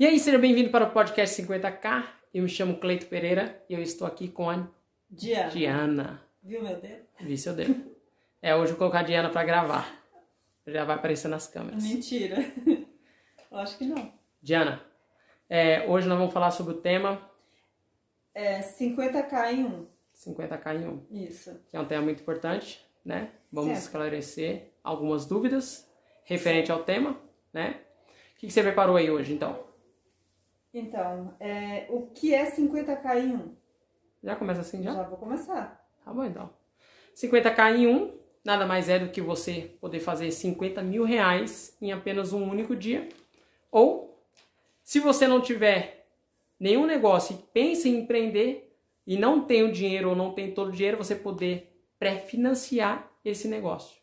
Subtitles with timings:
[0.00, 2.06] E aí, seja bem-vindo para o podcast 50K.
[2.32, 4.66] Eu me chamo Cleito Pereira e eu estou aqui com a
[5.10, 5.50] Diana.
[5.50, 6.22] Diana.
[6.42, 7.04] Viu meu dedo?
[7.20, 7.94] Vi seu dedo.
[8.40, 10.02] É, hoje eu vou colocar a Diana para gravar.
[10.66, 11.84] Já vai aparecer nas câmeras.
[11.84, 12.38] Mentira.
[13.50, 14.10] Eu acho que não.
[14.40, 14.82] Diana,
[15.50, 17.20] é, hoje nós vamos falar sobre o tema
[18.32, 19.86] É 50k em um.
[20.14, 21.60] 50K em 1, Isso.
[21.68, 23.32] que é um tema muito importante, né?
[23.52, 23.82] Vamos Certo.
[23.84, 25.86] esclarecer algumas dúvidas
[26.24, 27.20] referente ao tema,
[27.52, 27.80] né?
[28.34, 29.68] O que você preparou aí hoje, então?
[30.72, 33.54] Então, é, o que é 50k em um?
[34.22, 34.94] Já começa assim, já?
[34.94, 35.84] Já vou começar.
[36.04, 36.50] Tá bom, então.
[37.14, 41.92] 50k em um, nada mais é do que você poder fazer 50 mil reais em
[41.92, 43.08] apenas um único dia.
[43.70, 44.22] Ou,
[44.82, 46.06] se você não tiver
[46.58, 48.76] nenhum negócio e pensa em empreender
[49.06, 53.48] e não tem o dinheiro ou não tem todo o dinheiro, você poder pré-financiar esse
[53.48, 54.00] negócio.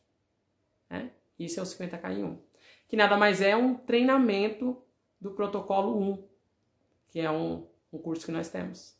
[0.90, 1.12] Né?
[1.40, 2.40] Isso é o 50k em um.
[2.88, 4.82] Que nada mais é um treinamento
[5.20, 6.27] do protocolo 1,
[7.10, 8.96] que é um, um curso que nós temos.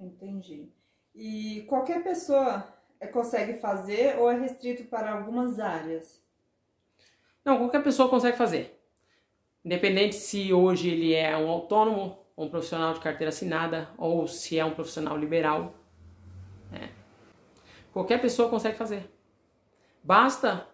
[0.00, 0.68] Entendi.
[1.14, 2.66] E qualquer pessoa
[3.00, 6.20] é, consegue fazer ou é restrito para algumas áreas?
[7.44, 8.78] Não, qualquer pessoa consegue fazer.
[9.64, 14.64] Independente se hoje ele é um autônomo, um profissional de carteira assinada ou se é
[14.64, 15.74] um profissional liberal.
[16.70, 16.90] né?
[17.92, 19.10] Qualquer pessoa consegue fazer.
[20.04, 20.66] Basta,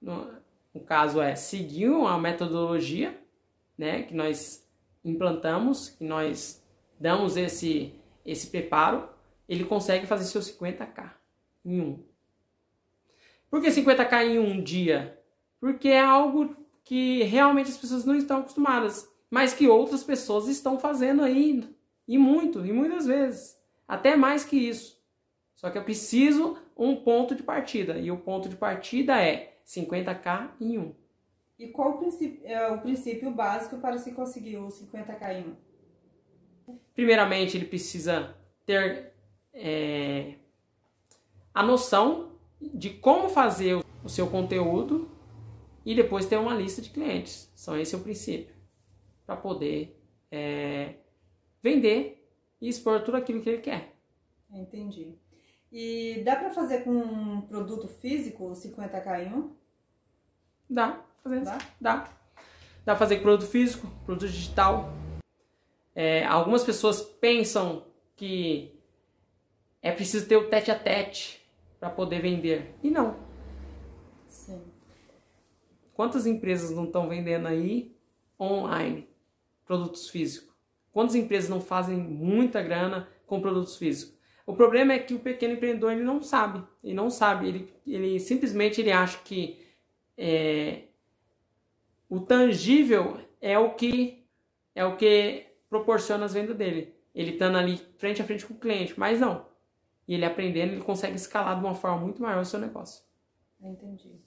[0.00, 0.32] no,
[0.72, 3.18] no caso é, seguir uma metodologia
[3.76, 4.64] né, que nós
[5.04, 6.62] implantamos, que nós
[6.98, 9.08] damos esse, esse preparo,
[9.48, 11.10] ele consegue fazer seus 50k
[11.64, 12.02] em um.
[13.50, 15.18] Por que 50k em um dia?
[15.58, 20.78] Porque é algo que realmente as pessoas não estão acostumadas, mas que outras pessoas estão
[20.78, 21.68] fazendo aí,
[22.06, 25.00] e muito, e muitas vezes, até mais que isso.
[25.54, 30.50] Só que eu preciso um ponto de partida, e o ponto de partida é 50k
[30.60, 30.94] em um.
[31.60, 36.78] E qual o princípio, é o princípio básico para se conseguir o 50k em um?
[36.94, 39.12] Primeiramente, ele precisa ter
[39.52, 40.36] é,
[41.52, 45.10] a noção de como fazer o seu conteúdo
[45.84, 47.52] e depois ter uma lista de clientes.
[47.54, 48.54] São esse é o princípio
[49.26, 50.94] para poder é,
[51.62, 52.26] vender
[52.58, 53.94] e expor tudo aquilo que ele quer.
[54.50, 55.14] Entendi.
[55.70, 59.54] E dá para fazer com um produto físico o 50k em um?
[60.70, 61.58] Dá, Dá?
[61.80, 61.96] Dá.
[62.84, 64.92] Dá pra fazer com produto físico, produto digital.
[65.94, 67.84] É, algumas pessoas pensam
[68.16, 68.74] que
[69.82, 71.40] é preciso ter o tete a tete
[71.78, 72.74] para poder vender.
[72.82, 73.16] E não.
[74.28, 74.62] Sim.
[75.94, 77.94] Quantas empresas não estão vendendo aí
[78.38, 79.08] online
[79.64, 80.54] produtos físicos?
[80.92, 84.18] Quantas empresas não fazem muita grana com produtos físicos?
[84.46, 88.18] O problema é que o pequeno empreendedor ele não sabe, ele não sabe, ele, ele
[88.18, 89.64] simplesmente ele acha que
[90.16, 90.88] é,
[92.10, 94.26] o tangível é o que
[94.74, 96.94] é o que proporciona as vendas dele.
[97.14, 99.46] Ele estando ali frente a frente com o cliente, mas não.
[100.06, 103.04] E ele aprendendo, ele consegue escalar de uma forma muito maior o seu negócio.
[103.60, 104.20] Entendi.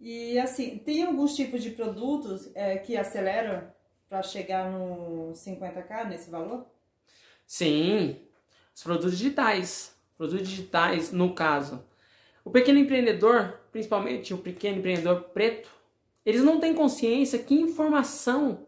[0.00, 3.70] E assim, tem alguns tipos de produtos é, que aceleram
[4.08, 6.66] para chegar no 50k nesse valor?
[7.46, 8.16] Sim,
[8.74, 9.94] os produtos digitais.
[10.16, 11.84] Produtos digitais, no caso.
[12.44, 15.77] O pequeno empreendedor, principalmente o pequeno empreendedor preto,
[16.28, 18.66] eles não têm consciência que informação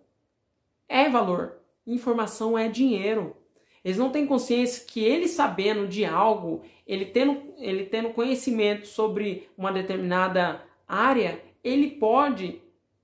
[0.88, 3.37] é valor, informação é dinheiro.
[3.84, 9.50] Eles não têm consciência que ele sabendo de algo, ele tendo, ele tendo conhecimento sobre
[9.59, 12.62] uma determinada área, ele pode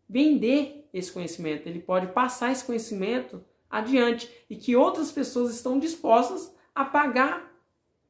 [0.08, 6.50] vender esse conhecimento, ele pode passar esse conhecimento adiante e que outras pessoas estão dispostas
[6.74, 7.54] a pagar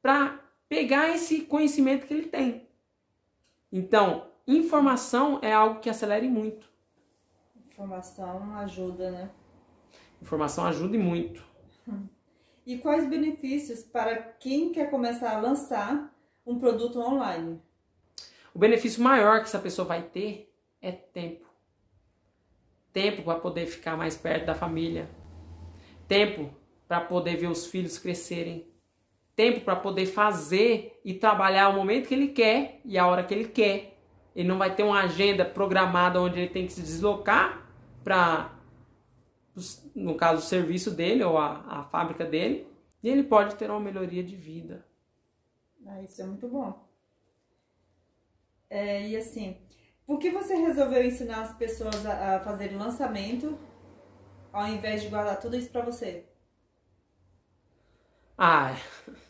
[0.01, 2.69] para pegar esse conhecimento que ele tem.
[3.73, 6.69] Então, informação é algo que acelere muito.
[7.71, 9.31] Informação ajuda, né?
[10.21, 11.45] Informação ajuda e muito.
[12.67, 16.13] E quais benefícios para quem quer começar a lançar
[16.45, 17.61] um produto online?
[18.53, 21.47] O benefício maior que essa pessoa vai ter é tempo.
[22.93, 25.09] Tempo para poder ficar mais perto da família.
[26.09, 26.51] Tempo
[26.89, 28.67] para poder ver os filhos crescerem.
[29.35, 33.35] Tempo para poder fazer e trabalhar o momento que ele quer e a hora que
[33.35, 33.96] ele quer.
[34.37, 37.67] Ele não vai ter uma agenda programada onde ele tem que se deslocar
[38.05, 38.53] para,
[39.95, 42.69] no caso, o serviço dele ou a, a fábrica dele.
[43.03, 44.85] E ele pode ter uma melhoria de vida.
[45.87, 46.87] Ah, isso é muito bom.
[48.69, 49.57] É, e assim,
[50.07, 53.59] por que você resolveu ensinar as pessoas a, a fazerem lançamento
[54.53, 56.27] ao invés de guardar tudo isso para você?
[58.37, 58.77] Ah,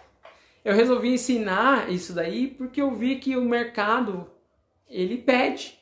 [0.64, 4.34] eu resolvi ensinar isso daí porque eu vi que o mercado
[4.88, 5.78] ele pede.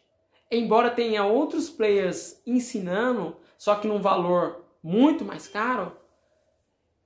[0.50, 5.96] Embora tenha outros players ensinando, só que num valor muito mais caro,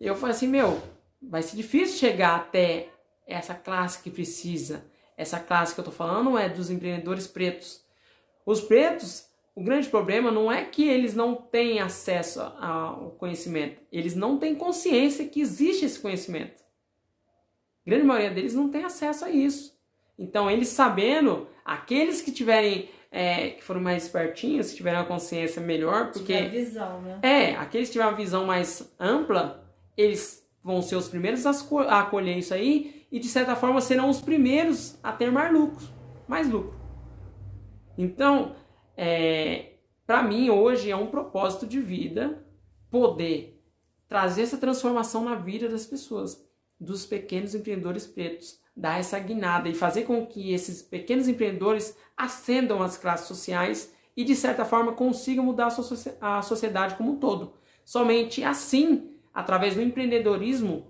[0.00, 0.80] eu falei assim, meu,
[1.20, 2.88] vai ser difícil chegar até
[3.26, 4.84] essa classe que precisa.
[5.16, 7.84] Essa classe que eu tô falando é dos empreendedores pretos.
[8.46, 14.14] Os pretos, o grande problema não é que eles não têm acesso ao conhecimento, eles
[14.14, 16.62] não têm consciência que existe esse conhecimento.
[17.86, 19.76] A grande maioria deles não tem acesso a isso.
[20.18, 25.60] Então, eles sabendo, aqueles que tiverem é, que foram mais espertinhos, que tiveram a consciência
[25.60, 27.18] melhor, porque Tiver visão, né?
[27.22, 32.38] é, aqueles que tiveram uma visão mais ampla, eles vão ser os primeiros a acolher
[32.38, 35.86] isso aí e de certa forma serão os primeiros a ter mais lucro,
[36.26, 36.78] mais lucro.
[37.96, 38.54] Então,
[38.96, 39.72] é,
[40.06, 42.42] para mim hoje é um propósito de vida
[42.90, 43.62] poder
[44.08, 46.42] trazer essa transformação na vida das pessoas,
[46.80, 52.80] dos pequenos empreendedores pretos, dar essa guinada e fazer com que esses pequenos empreendedores ascendam
[52.80, 57.16] as classes sociais e de certa forma consigam mudar a socie- a sociedade como um
[57.16, 57.54] todo.
[57.84, 60.86] Somente assim, através do empreendedorismo,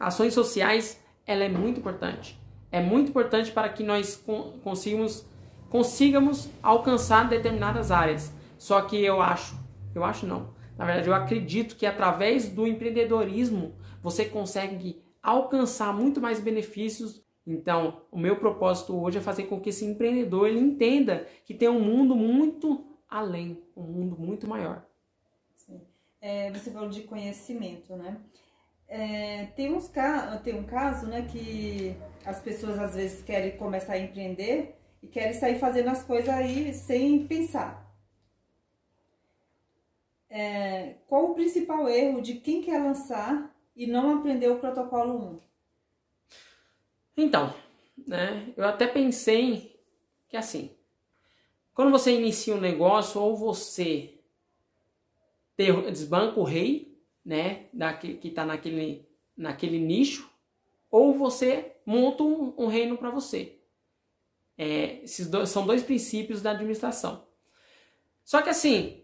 [0.00, 2.40] ações sociais, ela é muito importante.
[2.70, 5.26] É muito importante para que nós con- consigamos,
[5.68, 8.32] consigamos alcançar determinadas áreas.
[8.58, 9.54] Só que eu acho,
[9.94, 10.54] eu acho não.
[10.78, 17.24] Na verdade, eu acredito que através do empreendedorismo você consegue alcançar muito mais benefícios.
[17.46, 21.68] Então, o meu propósito hoje é fazer com que esse empreendedor ele entenda que tem
[21.68, 24.84] um mundo muito além, um mundo muito maior.
[26.20, 28.16] É, você falou de conhecimento, né?
[28.86, 29.90] É, tem, uns,
[30.44, 35.32] tem um caso, né, que as pessoas às vezes querem começar a empreender e querem
[35.32, 37.90] sair fazendo as coisas aí sem pensar.
[40.28, 45.40] É, qual o principal erro de quem quer lançar e não aprendeu o protocolo 1?
[47.16, 47.54] Então,
[48.06, 49.80] né, eu até pensei
[50.28, 50.70] que assim,
[51.74, 54.18] quando você inicia um negócio ou você
[55.56, 60.28] desbanca o rei, né, daque- que está naquele, naquele nicho,
[60.90, 63.58] ou você monta um, um reino para você.
[64.56, 67.26] É, esses dois, são dois princípios da administração.
[68.24, 69.01] Só que assim,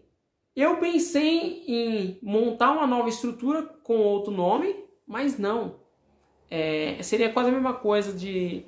[0.55, 4.75] eu pensei em montar uma nova estrutura com outro nome,
[5.07, 5.79] mas não.
[6.49, 8.65] É, seria quase a mesma coisa de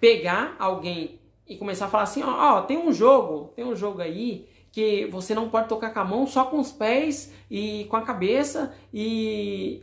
[0.00, 4.00] pegar alguém e começar a falar assim, ó, ó, tem um jogo, tem um jogo
[4.00, 7.96] aí que você não pode tocar com a mão, só com os pés e com
[7.96, 9.82] a cabeça e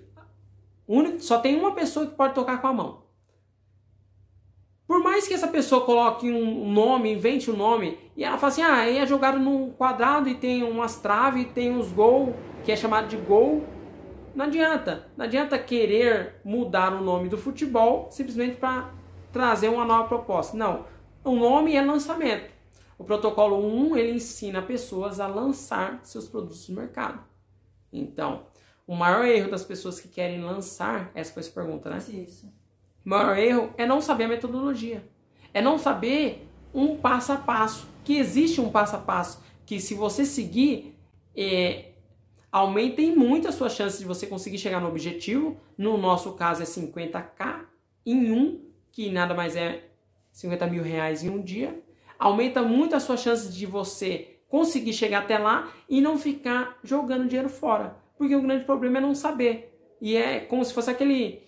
[1.20, 3.05] só tem uma pessoa que pode tocar com a mão.
[4.88, 8.62] Por mais que essa pessoa coloque um nome, invente um nome, e ela fala assim,
[8.62, 13.08] ah, é jogado num quadrado e tem umas traves, tem uns gol, que é chamado
[13.08, 13.64] de gol,
[14.36, 15.08] não adianta.
[15.16, 18.94] Não adianta querer mudar o nome do futebol simplesmente para
[19.32, 20.58] trazer uma nova proposta.
[20.58, 20.86] Não.
[21.24, 22.54] O nome é lançamento.
[22.98, 27.24] O protocolo 1 ele ensina pessoas a lançar seus produtos no mercado.
[27.92, 28.48] Então,
[28.86, 31.98] o maior erro das pessoas que querem lançar, essa foi a pergunta, né?
[31.98, 32.52] Isso.
[33.06, 35.08] O maior erro é não saber a metodologia.
[35.54, 37.88] É não saber um passo a passo.
[38.04, 39.44] Que existe um passo a passo.
[39.66, 40.98] Que se você seguir,
[41.36, 41.92] é,
[42.52, 45.56] aumentem muito as suas chances de você conseguir chegar no objetivo.
[45.78, 47.66] No nosso caso é 50k
[48.06, 48.62] em um,
[48.92, 49.84] que nada mais é
[50.32, 51.80] 50 mil reais em um dia.
[52.18, 57.28] Aumenta muito as suas chances de você conseguir chegar até lá e não ficar jogando
[57.28, 57.98] dinheiro fora.
[58.18, 59.78] Porque o grande problema é não saber.
[60.02, 61.45] E é como se fosse aquele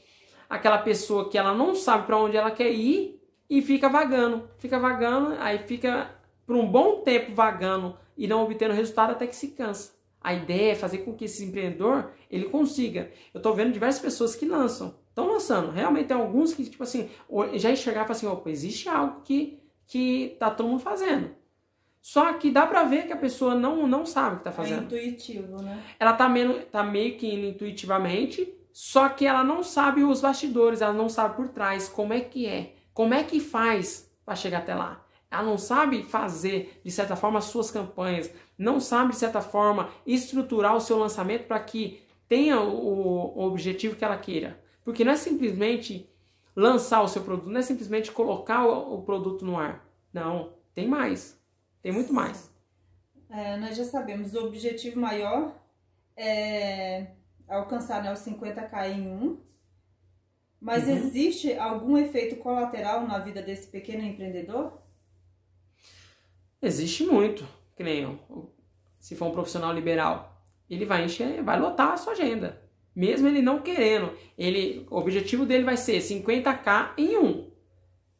[0.49, 4.77] aquela pessoa que ela não sabe para onde ela quer ir e fica vagando, fica
[4.79, 6.11] vagando, aí fica
[6.45, 9.95] por um bom tempo vagando e não obtendo resultado até que se cansa.
[10.21, 13.11] A ideia é fazer com que esse empreendedor ele consiga.
[13.33, 15.71] Eu estou vendo diversas pessoas que lançam, estão lançando.
[15.71, 17.09] Realmente tem alguns que tipo assim
[17.55, 21.29] já enxergaram assim, opa, existe algo que que tá todo mundo fazendo.
[22.01, 24.53] Só que dá pra ver que a pessoa não, não sabe o que tá É
[24.53, 25.81] fazendo intuitivo, né?
[25.99, 30.83] ela tá meio, tá meio que indo intuitivamente, só que ela não sabe os bastidores,
[30.83, 34.59] ela não sabe por trás como é que é, como é que faz para chegar
[34.59, 35.03] até lá.
[35.31, 39.89] Ela não sabe fazer, de certa forma, as suas campanhas, não sabe, de certa forma,
[40.05, 44.63] estruturar o seu lançamento para que tenha o, o objetivo que ela queira.
[44.83, 46.07] Porque não é simplesmente
[46.55, 49.89] lançar o seu produto, não é simplesmente colocar o, o produto no ar.
[50.13, 51.41] Não, tem mais.
[51.81, 52.53] Tem muito mais.
[53.27, 55.51] É, nós já sabemos, o objetivo maior
[56.15, 57.07] é
[57.47, 59.39] alcançar né, os 50k em um.
[60.59, 60.95] Mas Uhum.
[60.95, 64.81] existe algum efeito colateral na vida desse pequeno empreendedor?
[66.61, 68.19] Existe muito, que nem
[68.99, 72.61] se for um profissional liberal, ele vai encher, vai lotar a sua agenda.
[72.95, 77.51] Mesmo ele não querendo, ele, o objetivo dele vai ser 50k em um,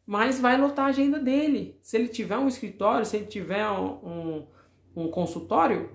[0.06, 1.80] mas vai lotar a agenda dele.
[1.82, 4.48] Se ele tiver um escritório, se ele tiver um, um,
[4.96, 5.90] um consultório,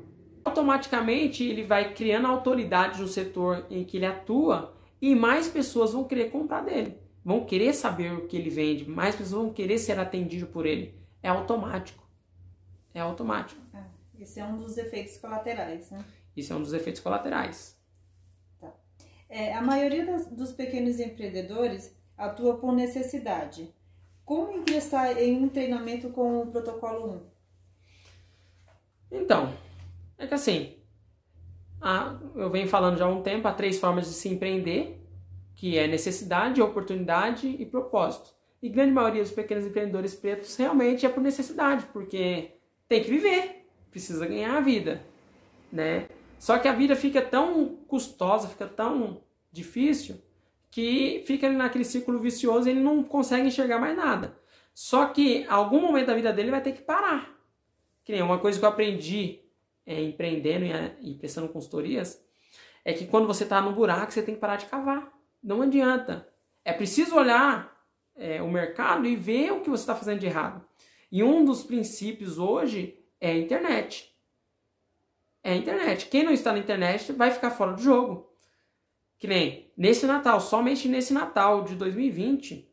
[0.44, 6.04] automaticamente ele vai criando autoridade no setor em que ele atua e mais pessoas vão
[6.04, 9.98] querer comprar dele, vão querer saber o que ele vende, mais pessoas vão querer ser
[9.98, 10.94] atendido por ele.
[11.22, 12.02] É automático.
[12.94, 13.60] É automático.
[13.74, 16.04] É, esse é um dos efeitos colaterais, né?
[16.36, 17.78] Isso é um dos efeitos colaterais.
[18.60, 18.72] Tá.
[19.28, 23.72] É, a maioria das, dos pequenos empreendedores atua por necessidade.
[24.24, 27.26] Como ingressar em um treinamento com o protocolo
[29.10, 29.18] 1?
[29.22, 29.52] Então,
[30.18, 30.76] é que assim,
[32.36, 35.00] eu venho falando já há um tempo, há três formas de se empreender,
[35.54, 38.30] que é necessidade, oportunidade e propósito.
[38.62, 42.52] E grande maioria dos pequenos empreendedores pretos realmente é por necessidade, porque
[42.88, 45.02] tem que viver, precisa ganhar a vida,
[45.72, 46.06] né?
[46.38, 50.20] Só que a vida fica tão custosa, fica tão difícil,
[50.70, 54.36] que fica naquele círculo vicioso e ele não consegue enxergar mais nada.
[54.74, 57.30] Só que algum momento da vida dele vai ter que parar.
[58.04, 59.41] Que nem uma coisa que eu aprendi
[59.86, 62.22] é, empreendendo e, e prestando consultorias
[62.84, 65.12] é que quando você está no buraco, você tem que parar de cavar.
[65.42, 66.28] Não adianta.
[66.64, 67.72] É preciso olhar
[68.14, 70.64] é, o mercado e ver o que você está fazendo de errado.
[71.10, 74.12] E um dos princípios hoje é a internet.
[75.42, 76.06] É a internet.
[76.06, 78.32] Quem não está na internet vai ficar fora do jogo.
[79.18, 82.68] Que nem nesse Natal, somente nesse Natal de 2020,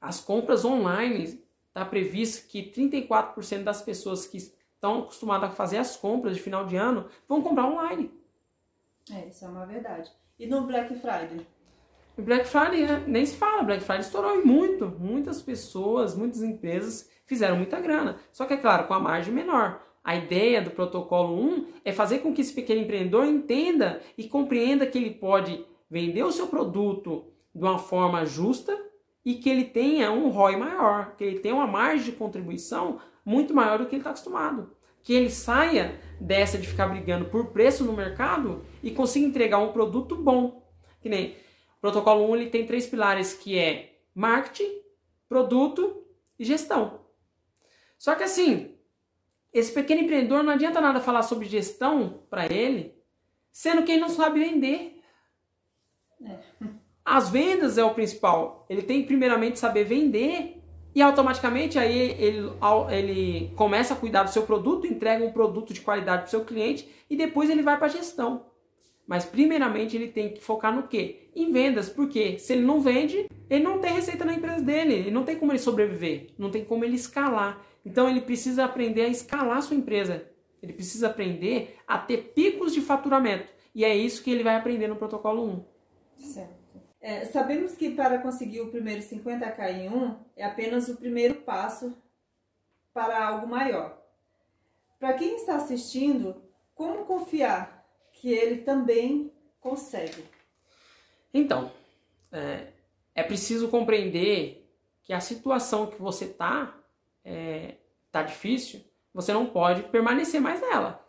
[0.00, 4.38] as compras online está previsto que 34% das pessoas que
[4.86, 8.10] estão acostumadas a fazer as compras de final de ano vão comprar online.
[9.10, 10.10] É, isso é uma verdade.
[10.38, 11.46] E no Black Friday?
[12.16, 13.04] O Black Friday né?
[13.06, 14.86] nem se fala, Black Friday estourou muito.
[14.98, 18.16] Muitas pessoas, muitas empresas fizeram muita grana.
[18.32, 19.82] Só que é claro, com a margem menor.
[20.02, 24.86] A ideia do protocolo 1 é fazer com que esse pequeno empreendedor entenda e compreenda
[24.86, 27.24] que ele pode vender o seu produto
[27.54, 28.76] de uma forma justa
[29.24, 33.52] e que ele tenha um ROI maior, que ele tenha uma margem de contribuição muito
[33.52, 34.70] maior do que ele está acostumado.
[35.06, 39.72] Que ele saia dessa de ficar brigando por preço no mercado e consiga entregar um
[39.72, 40.68] produto bom.
[41.00, 41.36] Que nem
[41.78, 44.82] o protocolo 1 ele tem três pilares que é marketing,
[45.28, 46.04] produto
[46.36, 47.02] e gestão.
[47.96, 48.74] Só que assim,
[49.52, 52.92] esse pequeno empreendedor não adianta nada falar sobre gestão para ele,
[53.52, 55.00] sendo que ele não sabe vender.
[56.20, 56.38] É.
[57.04, 58.66] As vendas é o principal.
[58.68, 60.55] Ele tem primeiramente saber vender
[60.96, 62.50] e automaticamente aí ele,
[62.90, 66.42] ele começa a cuidar do seu produto, entrega um produto de qualidade para o seu
[66.42, 68.46] cliente e depois ele vai para a gestão.
[69.06, 71.28] Mas primeiramente ele tem que focar no quê?
[71.36, 75.10] Em vendas, porque se ele não vende, ele não tem receita na empresa dele, ele
[75.10, 77.62] não tem como ele sobreviver, não tem como ele escalar.
[77.84, 80.26] Então ele precisa aprender a escalar a sua empresa.
[80.62, 83.52] Ele precisa aprender a ter picos de faturamento.
[83.74, 85.64] E é isso que ele vai aprender no protocolo 1.
[86.32, 86.55] Certo.
[87.06, 91.96] É, sabemos que para conseguir o primeiro 50k em 1 é apenas o primeiro passo
[92.92, 93.96] para algo maior.
[94.98, 96.42] Para quem está assistindo,
[96.74, 100.24] como confiar que ele também consegue?
[101.32, 101.70] Então,
[102.32, 102.72] é,
[103.14, 104.68] é preciso compreender
[105.04, 106.76] que a situação que você está
[107.24, 107.76] é,
[108.10, 108.80] tá difícil,
[109.14, 111.08] você não pode permanecer mais nela.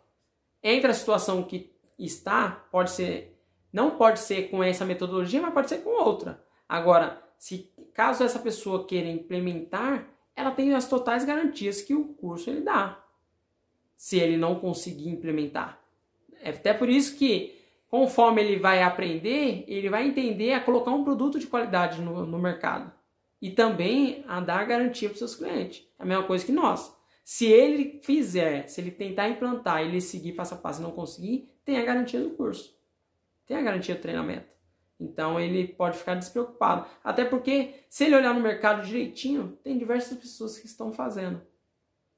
[0.62, 3.36] Entre a situação que está, pode ser,
[3.72, 6.44] não pode ser com essa metodologia, mas pode ser com outra.
[6.68, 12.50] Agora, se caso essa pessoa queira implementar, ela tem as totais garantias que o curso
[12.50, 13.04] ele dá.
[13.96, 15.82] Se ele não conseguir implementar.
[16.42, 17.56] É até por isso que,
[17.90, 22.38] conforme ele vai aprender, ele vai entender a colocar um produto de qualidade no, no
[22.38, 22.92] mercado
[23.42, 25.88] e também a dar garantia para os seus clientes.
[25.98, 26.96] É a mesma coisa que nós.
[27.24, 31.52] Se ele fizer, se ele tentar implantar, ele seguir passo a passo e não conseguir,
[31.66, 32.77] tem a garantia do curso.
[33.48, 34.46] Tem a garantia do treinamento.
[35.00, 36.88] Então ele pode ficar despreocupado.
[37.04, 41.42] Até porque, se ele olhar no mercado direitinho, tem diversas pessoas que estão fazendo.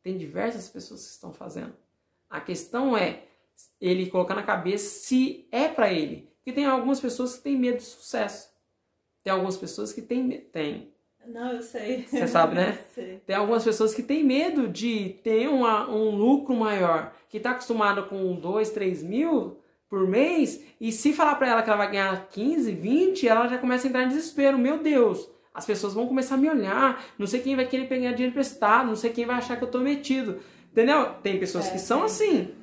[0.01, 1.74] Tem diversas pessoas que estão fazendo.
[2.29, 3.24] A questão é
[3.79, 6.29] ele colocar na cabeça se é para ele.
[6.38, 8.50] Porque tem algumas pessoas que têm medo de sucesso.
[9.24, 10.93] Tem algumas pessoas que têm, têm
[11.27, 12.07] não, eu sei.
[12.07, 12.79] Você sabe, né?
[13.27, 18.01] Tem algumas pessoas que têm medo de ter uma, um lucro maior, que está acostumada
[18.01, 19.59] com 2, 3 mil
[19.89, 23.58] por mês, e se falar para ela que ela vai ganhar 15, 20, ela já
[23.58, 24.58] começa a entrar em desespero.
[24.58, 28.12] Meu Deus, as pessoas vão começar a me olhar, não sei quem vai querer pegar
[28.12, 30.39] dinheiro emprestado, não sei quem vai achar que eu tô metido.
[30.72, 31.13] Entendeu?
[31.24, 32.53] Tem pessoas é, que são assim.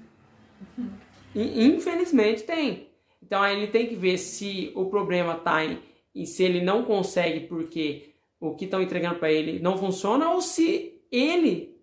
[1.34, 2.88] E, infelizmente tem.
[3.22, 5.78] Então aí ele tem que ver se o problema está em,
[6.14, 10.40] em se ele não consegue porque o que estão entregando para ele não funciona ou
[10.40, 11.76] se ele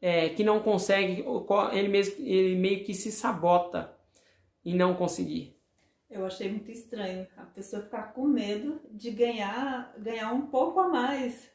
[0.00, 1.24] é, que não consegue,
[1.72, 3.92] ele, mesmo, ele meio que se sabota
[4.64, 5.56] em não conseguir.
[6.10, 10.88] Eu achei muito estranho a pessoa ficar com medo de ganhar, ganhar um pouco a
[10.88, 11.50] mais.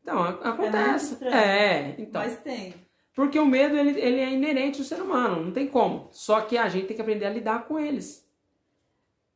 [0.00, 1.18] Então, acontece.
[1.24, 2.22] É, é, então.
[2.22, 2.74] Mas tem.
[3.12, 6.08] Porque o medo ele, ele é inerente ao ser humano, não tem como.
[6.12, 8.24] Só que a gente tem que aprender a lidar com eles.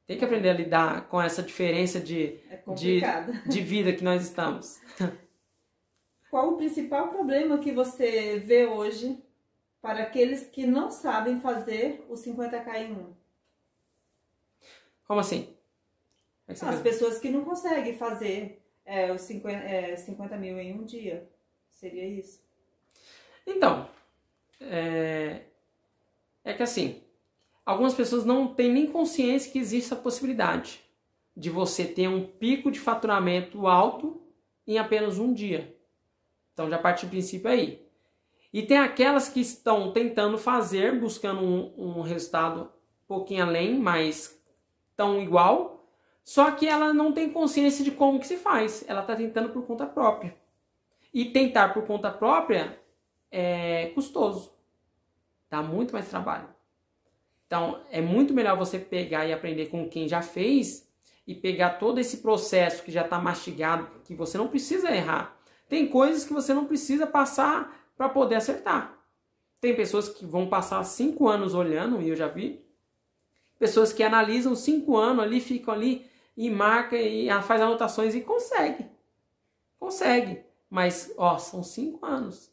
[0.06, 3.00] Tem que aprender a lidar com essa diferença de, É de,
[3.48, 4.80] de vida que nós estamos.
[6.30, 9.20] Qual o principal problema que você vê hoje
[9.80, 13.14] para aqueles que não sabem fazer o 50k em um?
[15.06, 15.54] Como assim?
[16.46, 20.84] É As pessoas que não conseguem fazer é, os 50, é, 50 mil em um
[20.84, 21.28] dia.
[21.68, 22.42] Seria isso?
[23.46, 23.88] Então,
[24.60, 25.42] é...
[26.44, 27.02] é que assim,
[27.64, 30.80] algumas pessoas não têm nem consciência que existe a possibilidade
[31.36, 34.20] de você ter um pico de faturamento alto
[34.66, 35.74] em apenas um dia.
[36.52, 37.89] Então já parte do princípio aí.
[38.52, 44.40] E tem aquelas que estão tentando fazer, buscando um, um resultado um pouquinho além, mas
[44.96, 45.88] tão igual,
[46.24, 48.84] só que ela não tem consciência de como que se faz.
[48.88, 50.36] Ela está tentando por conta própria.
[51.12, 52.80] E tentar por conta própria
[53.30, 54.52] é custoso.
[55.48, 56.48] Dá muito mais trabalho.
[57.46, 60.88] Então, é muito melhor você pegar e aprender com quem já fez
[61.26, 65.36] e pegar todo esse processo que já está mastigado, que você não precisa errar.
[65.68, 68.98] Tem coisas que você não precisa passar para poder acertar.
[69.60, 72.64] Tem pessoas que vão passar cinco anos olhando, e eu já vi,
[73.58, 78.86] pessoas que analisam cinco anos ali, ficam ali e marca e faz anotações e consegue.
[79.78, 80.40] Consegue.
[80.70, 82.50] Mas, ó, são cinco anos.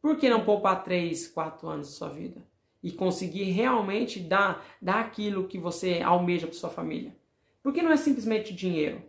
[0.00, 2.40] Por que não poupar três, quatro anos da sua vida?
[2.80, 7.16] E conseguir realmente dar, dar aquilo que você almeja para sua família?
[7.64, 9.02] Porque não é simplesmente dinheiro.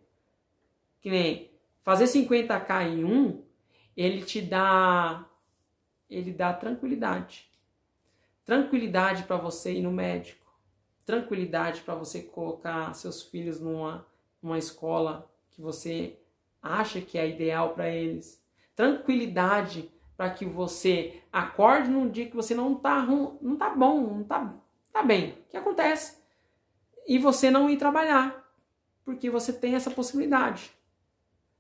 [1.00, 1.52] Que nem
[1.84, 3.44] fazer 50k em um,
[3.96, 5.29] ele te dá
[6.10, 7.50] ele dá tranquilidade.
[8.46, 10.46] Tranquilidade para você ir no médico.
[11.06, 14.06] Tranquilidade para você colocar seus filhos numa,
[14.42, 16.18] numa escola que você
[16.62, 18.44] acha que é ideal para eles.
[18.76, 24.24] Tranquilidade para que você acorde num dia que você não tá, não tá bom, não
[24.24, 24.54] tá,
[24.92, 25.32] tá bem.
[25.32, 26.18] O que acontece?
[27.08, 28.54] E você não ir trabalhar,
[29.06, 30.72] porque você tem essa possibilidade.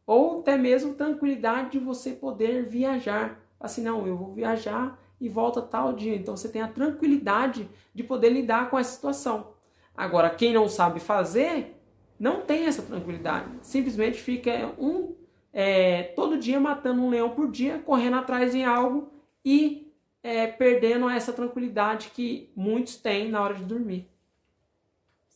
[0.05, 3.39] Ou até mesmo tranquilidade de você poder viajar.
[3.59, 6.15] Assim, não, eu vou viajar e volta tal dia.
[6.15, 9.53] Então você tem a tranquilidade de poder lidar com essa situação.
[9.95, 11.75] Agora, quem não sabe fazer,
[12.19, 13.49] não tem essa tranquilidade.
[13.61, 15.15] Simplesmente fica um
[15.51, 19.11] é, todo dia matando um leão por dia, correndo atrás de algo
[19.43, 19.91] e
[20.21, 24.09] é, perdendo essa tranquilidade que muitos têm na hora de dormir.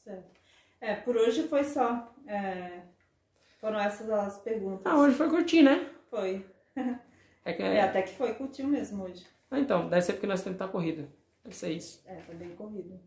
[0.04, 0.40] Certo.
[0.80, 2.14] É, por hoje foi só.
[2.28, 2.82] É,
[3.60, 4.86] foram essas as perguntas.
[4.86, 5.90] Ah, hoje foi curtinho, né?
[6.10, 6.46] Foi.
[7.46, 9.26] É que, É, até que foi curtinho mesmo hoje.
[9.52, 11.10] Ah, então, deve ser porque nós temos que estar corrida.
[11.44, 12.02] Deve ser isso.
[12.06, 13.00] É, foi bem corrido.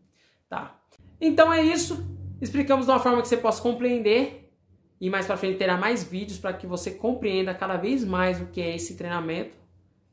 [0.47, 0.79] Tá.
[1.19, 2.05] Então é isso.
[2.39, 4.53] Explicamos de uma forma que você possa compreender.
[4.99, 8.47] E mais para frente terá mais vídeos para que você compreenda cada vez mais o
[8.47, 9.55] que é esse treinamento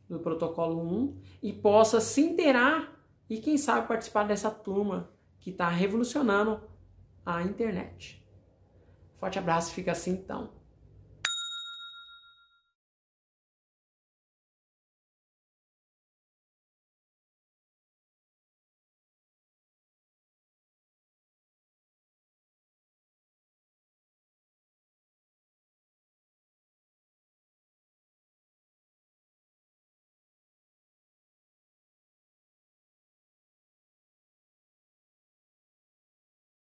[0.09, 2.93] do protocolo 1 e possa se inteirar
[3.29, 5.11] e quem sabe participar dessa turma
[5.41, 6.61] que está revolucionando
[7.25, 8.23] a internet.
[9.17, 10.53] Forte abraço, fica assim então.